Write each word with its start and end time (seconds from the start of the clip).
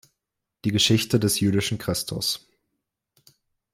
Die 0.65 0.71
Geschichte 0.71 1.19
des 1.19 1.39
jüdischen 1.41 1.77
Christus. 1.77 2.49